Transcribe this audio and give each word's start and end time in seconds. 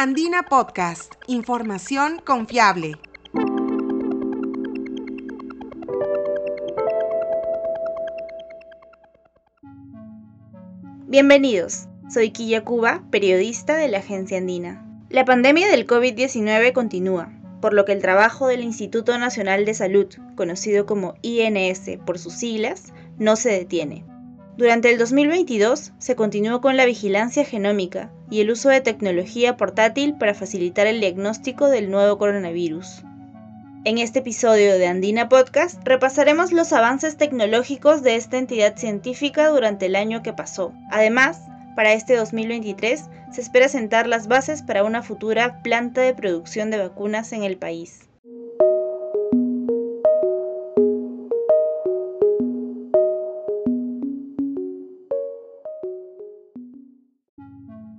Andina 0.00 0.44
Podcast, 0.44 1.14
información 1.26 2.22
confiable. 2.24 2.92
Bienvenidos, 11.08 11.88
soy 12.08 12.30
Quilla 12.30 12.64
Cuba, 12.64 13.02
periodista 13.10 13.76
de 13.76 13.88
la 13.88 13.98
agencia 13.98 14.38
Andina. 14.38 14.86
La 15.10 15.24
pandemia 15.24 15.66
del 15.66 15.84
COVID-19 15.84 16.72
continúa, 16.72 17.32
por 17.60 17.72
lo 17.72 17.84
que 17.84 17.90
el 17.90 18.00
trabajo 18.00 18.46
del 18.46 18.62
Instituto 18.62 19.18
Nacional 19.18 19.64
de 19.64 19.74
Salud, 19.74 20.06
conocido 20.36 20.86
como 20.86 21.14
INS 21.22 21.98
por 22.06 22.20
sus 22.20 22.34
siglas, 22.34 22.92
no 23.18 23.34
se 23.34 23.50
detiene. 23.50 24.04
Durante 24.58 24.90
el 24.90 24.98
2022 24.98 25.92
se 25.98 26.16
continuó 26.16 26.60
con 26.60 26.76
la 26.76 26.84
vigilancia 26.84 27.44
genómica 27.44 28.10
y 28.28 28.40
el 28.40 28.50
uso 28.50 28.70
de 28.70 28.80
tecnología 28.80 29.56
portátil 29.56 30.18
para 30.18 30.34
facilitar 30.34 30.88
el 30.88 30.98
diagnóstico 30.98 31.68
del 31.68 31.92
nuevo 31.92 32.18
coronavirus. 32.18 33.04
En 33.84 33.98
este 33.98 34.18
episodio 34.18 34.76
de 34.76 34.88
Andina 34.88 35.28
Podcast 35.28 35.80
repasaremos 35.84 36.50
los 36.50 36.72
avances 36.72 37.16
tecnológicos 37.16 38.02
de 38.02 38.16
esta 38.16 38.36
entidad 38.36 38.76
científica 38.76 39.46
durante 39.46 39.86
el 39.86 39.94
año 39.94 40.24
que 40.24 40.32
pasó. 40.32 40.72
Además, 40.90 41.40
para 41.76 41.92
este 41.92 42.16
2023 42.16 43.04
se 43.30 43.40
espera 43.40 43.68
sentar 43.68 44.08
las 44.08 44.26
bases 44.26 44.62
para 44.62 44.82
una 44.82 45.04
futura 45.04 45.62
planta 45.62 46.00
de 46.00 46.14
producción 46.14 46.72
de 46.72 46.78
vacunas 46.78 47.32
en 47.32 47.44
el 47.44 47.58
país. 47.58 48.07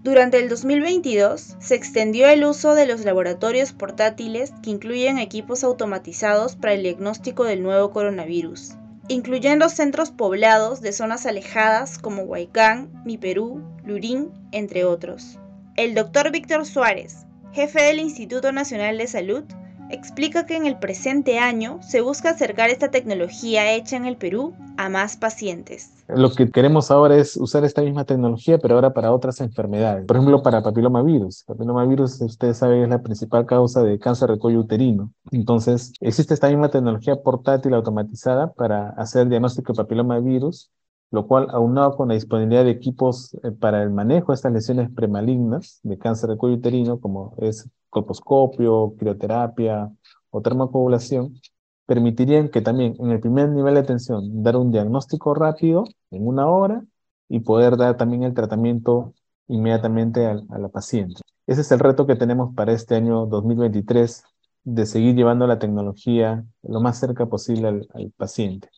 Durante 0.10 0.40
el 0.40 0.50
2022 0.50 1.58
se 1.60 1.76
extendió 1.76 2.28
el 2.30 2.44
uso 2.44 2.74
de 2.74 2.88
los 2.88 3.06
laboratorios 3.06 3.74
portátiles 3.74 4.52
que 4.64 4.72
incluyen 4.72 5.20
equipos 5.20 5.64
automatizados 5.64 6.56
para 6.56 6.74
el 6.74 6.82
diagnóstico 6.82 7.44
del 7.44 7.62
nuevo 7.62 7.92
coronavirus, 7.92 8.72
incluyendo 9.08 9.70
centros 9.70 10.10
poblados 10.10 10.82
de 10.82 10.94
zonas 10.94 11.28
alejadas 11.28 12.00
como 12.00 12.24
Huaycán, 12.24 12.90
Mi 13.06 13.20
Perú, 13.20 13.62
Lurín, 13.86 14.32
entre 14.52 14.84
otros. 14.84 15.38
El 15.76 15.94
doctor 15.94 16.32
Víctor 16.32 16.66
Suárez, 16.66 17.28
jefe 17.54 17.80
del 17.84 18.00
Instituto 18.00 18.52
Nacional 18.52 18.98
de 18.98 19.06
Salud, 19.06 19.44
explica 19.90 20.46
que 20.46 20.56
en 20.56 20.66
el 20.66 20.78
presente 20.78 21.40
año 21.40 21.80
se 21.82 22.02
busca 22.02 22.32
acercar 22.32 22.70
esta 22.70 22.92
tecnología 22.92 23.74
hecha 23.74 23.98
en 23.98 24.06
el 24.06 24.18
Perú 24.18 24.54
a 24.78 24.90
más 24.90 25.18
pacientes. 25.18 25.92
Lo 26.08 26.32
que 26.32 26.50
queremos 26.50 26.90
ahora 26.92 27.18
es 27.18 27.38
usar 27.38 27.64
esta 27.64 27.82
misma 27.82 28.06
tecnología, 28.06 28.58
pero 28.58 28.76
ahora 28.76 28.94
para 28.94 29.12
otras 29.12 29.42
enfermedades. 29.42 30.06
Por 30.06 30.16
ejemplo, 30.16 30.42
para 30.42 30.64
papilomavirus. 30.64 31.44
Papilomavirus, 31.44 32.22
ustedes 32.22 32.58
saben, 32.58 32.84
es 32.84 32.90
la 32.90 33.02
principal 33.02 33.46
causa 33.46 33.84
de 33.84 34.00
cáncer 34.00 34.30
de 34.30 34.40
cuello 34.40 34.60
uterino. 34.60 35.12
Entonces, 35.32 35.94
existe 36.00 36.34
esta 36.34 36.50
misma 36.50 36.70
tecnología 36.70 37.16
portátil 37.22 37.74
automatizada 37.74 38.54
para 38.54 38.90
hacer 38.92 39.28
diagnóstico 39.28 39.74
de 39.74 39.78
papilomavirus 39.78 40.72
lo 41.12 41.28
cual 41.28 41.48
aunado 41.52 41.96
con 41.96 42.10
la 42.10 42.14
disponibilidad 42.14 42.64
de 42.64 42.72
equipos 42.72 43.34
eh, 43.44 43.52
para 43.52 43.82
el 43.82 43.90
manejo 43.90 44.32
de 44.32 44.36
estas 44.36 44.54
lesiones 44.54 44.90
premalignas 44.92 45.80
de 45.84 45.98
cáncer 45.98 46.30
de 46.30 46.38
cuello 46.38 46.58
uterino, 46.58 47.00
como 47.00 47.34
es 47.40 47.68
colposcopio, 47.90 48.96
crioterapia 48.98 49.92
o 50.30 50.42
termocoagulación, 50.42 51.40
permitirían 51.86 52.50
que 52.50 52.62
también 52.62 52.96
en 53.00 53.12
el 53.12 53.20
primer 53.20 53.50
nivel 53.50 53.74
de 53.74 53.80
atención 53.82 54.44
dar 54.44 54.58
un 54.58 54.72
diagnóstico 54.72 55.34
rápido 55.34 55.86
en 56.12 56.28
una 56.28 56.48
hora 56.48 56.84
y 57.28 57.40
poder 57.42 57.78
dar 57.78 57.98
también 57.98 58.24
el 58.24 58.34
tratamiento 58.34 59.14
inmediatamente 59.48 60.26
a, 60.26 60.36
la 60.36 60.70
paciente. 60.70 61.22
Ese 61.48 61.62
es 61.62 61.72
el 61.72 61.80
reto 61.80 62.06
que 62.06 62.16
tenemos 62.16 62.54
para 62.56 62.74
este 62.74 62.96
año 62.96 63.26
2023, 63.26 64.24
de 64.64 64.86
seguir 64.86 65.16
llevando 65.16 65.48
la 65.48 65.58
tecnología 65.58 66.46
lo 66.62 66.82
más 66.82 67.00
cerca 67.00 67.26
posible 67.26 67.68
al 67.68 68.14
paciente. 68.18 68.70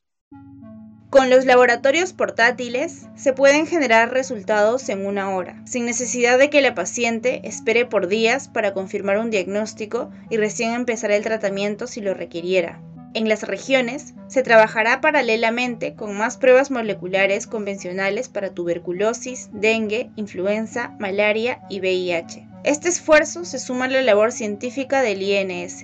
Con 1.12 1.30
los 1.30 1.44
laboratorios 1.44 2.14
portátiles 2.14 3.06
se 3.18 3.34
pueden 3.34 3.68
generar 3.68 4.14
resultados 4.14 4.88
en 4.88 5.06
una 5.06 5.36
hora, 5.36 5.62
sin 5.66 5.84
necesidad 5.84 6.40
de 6.40 6.50
que 6.50 6.62
la 6.62 6.74
paciente 6.74 7.42
espere 7.44 7.86
por 7.86 8.08
días 8.08 8.48
para 8.48 8.74
confirmar 8.74 9.18
un 9.18 9.30
diagnóstico 9.30 10.10
y 10.30 10.38
recién 10.38 10.72
empezar 10.72 11.12
el 11.12 11.22
tratamiento 11.22 11.86
si 11.86 12.00
lo 12.00 12.14
requiriera. 12.14 12.80
En 13.14 13.28
las 13.28 13.44
regiones 13.44 14.14
se 14.30 14.42
trabajará 14.42 15.02
paralelamente 15.02 15.96
con 15.96 16.16
más 16.16 16.38
pruebas 16.38 16.72
moleculares 16.72 17.46
convencionales 17.46 18.30
para 18.30 18.54
tuberculosis, 18.54 19.50
dengue, 19.52 20.12
influenza, 20.16 20.96
malaria 20.98 21.60
y 21.70 21.82
VIH. 21.82 22.48
Este 22.64 22.88
esfuerzo 22.88 23.44
se 23.44 23.60
suma 23.60 23.86
a 23.86 23.90
la 23.90 24.02
labor 24.02 24.32
científica 24.32 25.02
del 25.02 25.22
INS. 25.24 25.84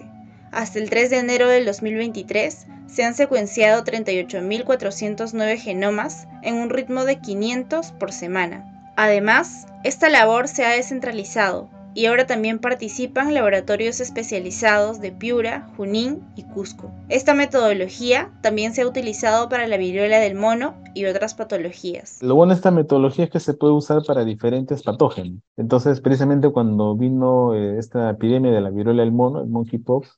Hasta 0.57 0.79
el 0.79 0.90
3 0.90 1.12
de 1.12 1.19
enero 1.19 1.47
del 1.50 1.68
2023 1.68 2.66
se 2.88 3.03
han 3.03 3.13
secuenciado 3.13 3.84
38.409 3.84 5.59
genomas 5.59 6.28
en 6.41 6.56
un 6.56 6.72
ritmo 6.72 7.06
de 7.06 7.19
500 7.19 7.91
por 7.91 8.12
semana. 8.12 8.91
Además, 8.96 9.67
esta 9.84 10.09
labor 10.09 10.47
se 10.47 10.66
ha 10.66 10.72
descentralizado 10.72 11.69
y 11.94 12.07
ahora 12.07 12.25
también 12.25 12.57
participan 12.57 13.35
laboratorios 13.35 14.00
especializados 14.00 15.00
de 15.00 15.12
Piura, 15.12 15.69
Junín 15.78 16.23
y 16.35 16.41
Cusco. 16.41 16.91
Esta 17.07 17.35
metodología 17.35 18.31
también 18.41 18.73
se 18.73 18.81
ha 18.81 18.88
utilizado 18.88 19.50
para 19.50 19.67
la 19.67 19.78
viruela 19.78 20.17
del 20.17 20.34
mono 20.34 20.73
y 20.96 21.06
otras 21.06 21.35
patologías. 21.35 22.17
Lo 22.23 22.34
bueno 22.34 22.53
de 22.53 22.56
esta 22.56 22.72
metodología 22.72 23.25
es 23.25 23.29
que 23.31 23.40
se 23.40 23.53
puede 23.53 23.73
usar 23.73 24.01
para 24.07 24.25
diferentes 24.25 24.81
patógenos. 24.81 25.40
Entonces, 25.56 26.01
precisamente 26.01 26.50
cuando 26.50 26.96
vino 26.96 27.53
eh, 27.53 27.78
esta 27.78 28.09
epidemia 28.09 28.51
de 28.51 28.62
la 28.62 28.72
viruela 28.72 29.03
del 29.03 29.12
mono, 29.12 29.41
el 29.41 29.50
monkeypox, 29.50 30.17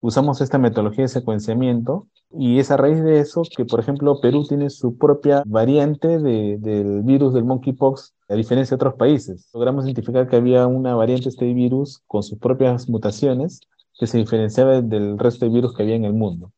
usamos 0.00 0.40
esta 0.40 0.58
metodología 0.58 1.04
de 1.04 1.08
secuenciamiento 1.08 2.08
y 2.30 2.58
es 2.58 2.70
a 2.70 2.76
raíz 2.76 3.02
de 3.02 3.20
eso 3.20 3.42
que, 3.56 3.64
por 3.64 3.80
ejemplo, 3.80 4.20
Perú 4.20 4.44
tiene 4.46 4.70
su 4.70 4.96
propia 4.96 5.42
variante 5.46 6.18
del 6.18 7.02
virus 7.02 7.34
del 7.34 7.44
monkeypox, 7.44 8.14
a 8.28 8.34
diferencia 8.34 8.76
de 8.76 8.76
otros 8.76 8.94
países. 8.94 9.48
Logramos 9.54 9.84
identificar 9.84 10.28
que 10.28 10.36
había 10.36 10.66
una 10.66 10.94
variante 10.94 11.24
de 11.24 11.30
este 11.30 11.52
virus 11.52 12.02
con 12.06 12.22
sus 12.22 12.38
propias 12.38 12.88
mutaciones 12.88 13.60
que 13.98 14.06
se 14.06 14.18
diferenciaba 14.18 14.82
del 14.82 15.18
resto 15.18 15.46
de 15.46 15.52
virus 15.52 15.74
que 15.74 15.82
había 15.82 15.96
en 15.96 16.04
el 16.04 16.12
mundo. 16.12 16.52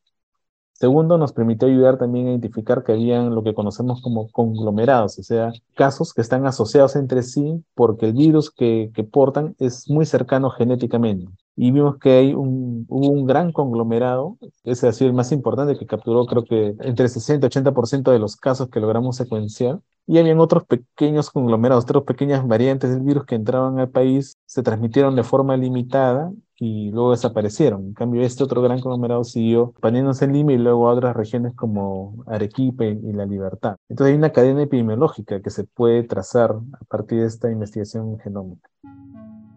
Segundo, 0.72 1.18
nos 1.18 1.32
permitió 1.32 1.66
ayudar 1.66 1.98
también 1.98 2.26
a 2.26 2.30
identificar 2.30 2.84
que 2.84 2.92
habían 2.92 3.34
lo 3.34 3.42
que 3.42 3.52
conocemos 3.52 4.00
como 4.00 4.30
conglomerados, 4.30 5.18
o 5.18 5.22
sea, 5.24 5.50
casos 5.74 6.14
que 6.14 6.20
están 6.20 6.46
asociados 6.46 6.94
entre 6.94 7.24
sí 7.24 7.64
porque 7.74 8.06
el 8.06 8.12
virus 8.12 8.52
que, 8.52 8.92
que 8.94 9.02
portan 9.02 9.56
es 9.58 9.90
muy 9.90 10.06
cercano 10.06 10.50
genéticamente. 10.50 11.32
Y 11.60 11.72
vimos 11.72 11.98
que 11.98 12.12
hay 12.12 12.34
un, 12.34 12.86
hubo 12.88 13.08
un 13.08 13.26
gran 13.26 13.50
conglomerado, 13.50 14.38
ese 14.62 14.86
ha 14.86 14.92
sido 14.92 15.08
el 15.10 15.16
más 15.16 15.32
importante, 15.32 15.76
que 15.76 15.86
capturó 15.86 16.24
creo 16.24 16.44
que 16.44 16.76
entre 16.78 17.08
60 17.08 17.44
y 17.44 17.50
80% 17.50 18.12
de 18.12 18.20
los 18.20 18.36
casos 18.36 18.68
que 18.68 18.78
logramos 18.78 19.16
secuenciar. 19.16 19.80
Y 20.06 20.18
habían 20.18 20.38
otros 20.38 20.64
pequeños 20.64 21.30
conglomerados, 21.30 21.82
otras 21.82 22.04
pequeñas 22.04 22.46
variantes 22.46 22.90
del 22.90 23.00
virus 23.00 23.26
que 23.26 23.34
entraban 23.34 23.80
al 23.80 23.90
país, 23.90 24.36
se 24.46 24.62
transmitieron 24.62 25.16
de 25.16 25.24
forma 25.24 25.56
limitada 25.56 26.30
y 26.60 26.92
luego 26.92 27.10
desaparecieron. 27.10 27.86
En 27.86 27.94
cambio, 27.94 28.22
este 28.22 28.44
otro 28.44 28.62
gran 28.62 28.78
conglomerado 28.78 29.24
siguió 29.24 29.70
expandiéndose 29.70 30.26
en 30.26 30.34
Lima 30.34 30.52
y 30.52 30.58
luego 30.58 30.88
a 30.88 30.94
otras 30.94 31.16
regiones 31.16 31.56
como 31.56 32.22
Arequipa 32.28 32.84
y 32.84 33.12
La 33.12 33.26
Libertad. 33.26 33.74
Entonces 33.88 34.12
hay 34.12 34.18
una 34.18 34.30
cadena 34.30 34.62
epidemiológica 34.62 35.42
que 35.42 35.50
se 35.50 35.64
puede 35.64 36.04
trazar 36.04 36.52
a 36.52 36.84
partir 36.84 37.18
de 37.18 37.26
esta 37.26 37.50
investigación 37.50 38.16
genómica. 38.20 38.70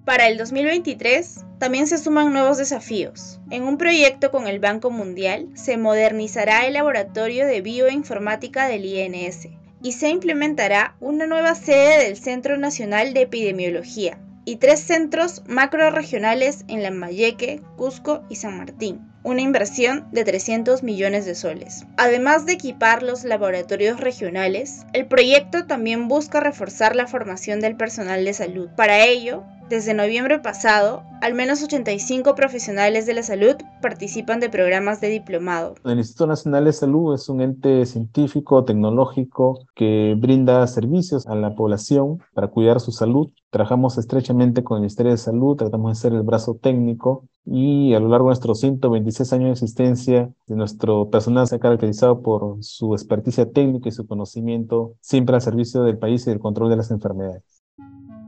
Para 0.06 0.28
el 0.28 0.38
2023 0.38 1.46
también 1.60 1.86
se 1.88 1.98
suman 1.98 2.34
nuevos 2.34 2.58
desafíos. 2.58 3.40
En 3.52 3.64
un 3.64 3.78
proyecto 3.78 4.32
con 4.32 4.48
el 4.48 4.60
Banco 4.60 4.90
Mundial 4.90 5.50
se 5.54 5.78
modernizará 5.78 6.66
el 6.66 6.74
laboratorio 6.74 7.46
de 7.46 7.62
bioinformática 7.62 8.68
del 8.68 8.86
INS 8.86 9.48
y 9.84 9.92
se 9.92 10.10
implementará 10.10 10.96
una 11.00 11.28
nueva 11.28 11.56
sede 11.56 12.04
del 12.04 12.18
Centro 12.18 12.58
Nacional 12.58 13.14
de 13.14 13.22
Epidemiología, 13.22 14.18
y 14.44 14.56
tres 14.56 14.80
centros 14.80 15.44
macro-regionales 15.48 16.66
en 16.68 16.82
Lambayeque, 16.84 17.62
Cusco 17.78 18.24
y 18.30 18.36
San 18.36 18.58
Martín, 18.58 19.00
una 19.24 19.42
inversión 19.42 20.08
de 20.12 20.24
300 20.24 20.82
millones 20.84 21.26
de 21.26 21.36
soles. 21.36 21.86
Además 21.98 22.46
de 22.46 22.54
equipar 22.54 23.04
los 23.04 23.24
laboratorios 23.24 24.00
regionales, 24.00 24.86
el 24.94 25.06
proyecto 25.06 25.68
también 25.68 26.08
busca 26.08 26.40
reforzar 26.40 26.96
la 26.96 27.08
formación 27.08 27.60
del 27.60 27.76
personal 27.76 28.26
de 28.26 28.34
salud. 28.34 28.70
Para 28.76 29.06
ello, 29.06 29.44
desde 29.72 29.94
noviembre 29.94 30.38
pasado, 30.40 31.02
al 31.22 31.34
menos 31.34 31.64
85 31.64 32.36
profesionales 32.36 33.06
de 33.06 33.14
la 33.14 33.24
salud 33.24 33.56
participan 33.82 34.42
de 34.42 34.50
programas 34.50 35.00
de 35.00 35.08
diplomado. 35.08 35.76
El 35.86 35.98
Instituto 35.98 36.28
Nacional 36.28 36.66
de 36.66 36.74
Salud 36.74 37.16
es 37.16 37.30
un 37.30 37.40
ente 37.40 37.86
científico, 37.86 38.66
tecnológico, 38.66 39.66
que 39.74 40.16
brinda 40.20 40.68
servicios 40.68 41.26
a 41.26 41.36
la 41.36 41.56
población 41.56 42.20
para 42.34 42.50
cuidar 42.50 42.82
su 42.82 42.92
salud. 42.92 43.32
Trabajamos 43.50 43.98
estrechamente 43.98 44.62
con 44.62 44.76
el 44.76 44.82
Ministerio 44.82 45.14
de 45.14 45.18
Salud, 45.18 45.56
tratamos 45.56 45.98
de 45.98 46.02
ser 46.02 46.14
el 46.14 46.24
brazo 46.24 46.60
técnico 46.62 47.30
y 47.46 47.94
a 47.94 48.02
lo 48.02 48.10
largo 48.10 48.26
de 48.26 48.32
nuestros 48.32 48.60
126 48.60 49.34
años 49.34 49.46
de 49.46 49.52
existencia, 49.54 50.30
nuestro 50.48 51.10
personal 51.10 51.48
se 51.48 51.56
ha 51.56 51.60
caracterizado 51.60 52.22
por 52.22 52.58
su 52.62 52.94
experticia 52.94 53.50
técnica 53.50 53.88
y 53.88 53.94
su 53.94 54.06
conocimiento 54.06 54.96
siempre 55.00 55.36
al 55.36 55.42
servicio 55.42 55.84
del 55.84 55.98
país 55.98 56.28
y 56.28 56.30
del 56.30 56.40
control 56.40 56.70
de 56.70 56.76
las 56.76 56.92
enfermedades. 56.92 57.61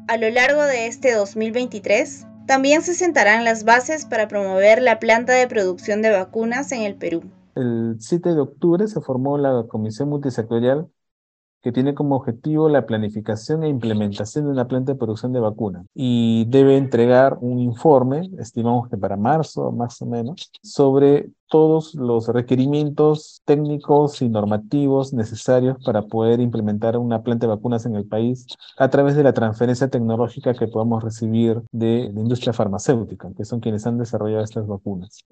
A 0.07 0.17
lo 0.17 0.29
largo 0.29 0.63
de 0.63 0.88
este 0.88 1.13
2023, 1.13 2.27
también 2.45 2.81
se 2.81 2.94
sentarán 2.94 3.45
las 3.45 3.63
bases 3.63 4.05
para 4.05 4.27
promover 4.27 4.81
la 4.81 5.00
planta 5.00 5.31
de 5.31 5.47
producción 5.47 6.01
de 6.01 6.09
vacunas 6.09 6.73
en 6.73 6.81
el 6.81 6.95
Perú. 6.95 7.23
El 7.55 7.95
7 8.00 8.33
de 8.33 8.41
octubre 8.41 8.85
se 8.88 9.00
formó 9.00 9.38
la 9.38 9.63
Comisión 9.69 10.09
Multisectorial 10.09 10.89
que 11.63 11.71
tiene 11.71 11.95
como 11.95 12.18
objetivo 12.18 12.68
la 12.68 12.86
planificación 12.86 13.63
e 13.63 13.69
implementación 13.69 14.45
de 14.45 14.51
una 14.51 14.68
planta 14.68 14.92
de 14.92 15.00
producción 15.00 15.31
de 15.31 15.39
vacunas 15.39 15.86
y 15.95 16.45
debe 16.50 16.77
entregar 16.77 17.38
un 17.39 17.60
informe, 17.60 18.30
estimamos 18.38 18.89
que 18.89 18.98
para 18.98 19.15
marzo 19.15 19.71
más 19.71 20.01
o 20.01 20.06
menos, 20.06 20.51
sobre 20.62 21.30
todos 21.48 21.95
los 21.95 22.27
requerimientos 22.27 23.42
técnicos 23.45 24.21
y 24.21 24.27
normativos 24.27 25.13
necesarios 25.13 25.77
para 25.86 26.01
poder 26.01 26.39
implementar 26.39 26.98
una 26.98 27.21
planta 27.21 27.48
de 27.48 27.54
vacunas 27.54 27.86
en 27.86 27.95
el 27.95 28.06
país 28.06 28.48
a 28.77 28.89
través 28.89 29.15
de 29.15 29.24
la 29.24 29.33
transferencia 29.33 29.88
tecnológica 29.88 30.54
que 30.56 30.68
podamos 30.68 31.04
recibir 31.04 31.62
de 31.71 32.12
la 32.13 32.19
industria 32.19 32.54
farmacéutica, 32.54 33.30
que 33.38 33.45
son 33.45 33.60
quienes 33.60 33.86
han 33.86 33.98
desarrollado 33.98 34.44
estas 34.44 34.68
vacunas. 34.68 35.24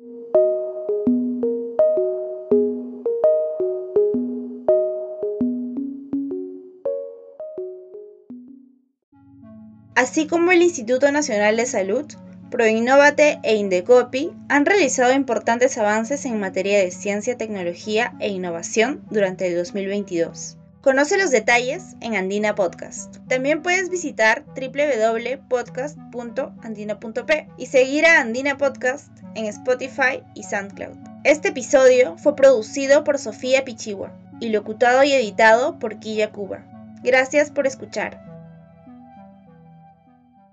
Así 9.95 10.27
como 10.27 10.51
el 10.51 10.61
Instituto 10.61 11.11
Nacional 11.11 11.57
de 11.57 11.65
Salud, 11.65 12.05
Proinnovate 12.51 13.39
e 13.43 13.55
Indecopi 13.55 14.31
han 14.49 14.65
realizado 14.65 15.13
importantes 15.13 15.77
avances 15.77 16.25
en 16.25 16.38
materia 16.38 16.79
de 16.79 16.91
ciencia, 16.91 17.38
tecnología 17.38 18.13
e 18.19 18.27
innovación 18.27 19.01
durante 19.09 19.47
el 19.47 19.55
2022. 19.55 20.57
Conoce 20.81 21.17
los 21.17 21.31
detalles 21.31 21.95
en 22.01 22.15
Andina 22.15 22.53
Podcast. 22.53 23.15
También 23.27 23.61
puedes 23.61 23.89
visitar 23.89 24.43
www.podcast.andina.p 24.47 27.47
y 27.57 27.67
seguir 27.67 28.05
a 28.05 28.19
Andina 28.19 28.57
Podcast 28.57 29.07
en 29.35 29.45
Spotify 29.45 30.21
y 30.35 30.44
SoundCloud. 30.44 30.97
Este 31.23 31.47
episodio 31.49 32.17
fue 32.17 32.35
producido 32.35 33.05
por 33.05 33.17
Sofía 33.17 33.63
Pichigua 33.63 34.11
y 34.41 34.49
locutado 34.49 35.03
y 35.03 35.13
editado 35.13 35.79
por 35.79 35.99
Quilla 35.99 36.31
Cuba. 36.31 36.65
Gracias 37.03 37.49
por 37.49 37.65
escuchar. 37.65 38.31